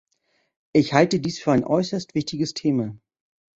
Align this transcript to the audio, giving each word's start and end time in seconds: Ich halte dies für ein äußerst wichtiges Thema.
Ich 0.73 0.93
halte 0.95 1.19
dies 1.19 1.37
für 1.39 1.51
ein 1.51 1.63
äußerst 1.63 2.15
wichtiges 2.15 2.55
Thema. 2.55 2.97